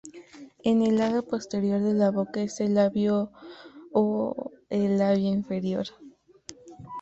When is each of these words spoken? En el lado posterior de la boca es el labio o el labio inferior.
En 0.63 0.81
el 0.81 0.97
lado 0.97 1.21
posterior 1.27 1.79
de 1.79 1.93
la 1.93 2.09
boca 2.09 2.41
es 2.41 2.59
el 2.59 2.73
labio 2.73 3.31
o 3.91 4.51
el 4.71 4.97
labio 4.97 5.27
inferior. 5.29 5.85